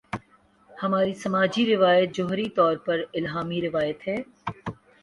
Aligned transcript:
ہماری 0.69 1.13
سماجی 1.13 1.65
روایت 1.75 2.15
جوہری 2.15 2.49
طور 2.49 2.75
پر 2.85 3.03
الہامی 3.13 3.61
روایت 3.61 4.07
ہے۔ 4.07 4.17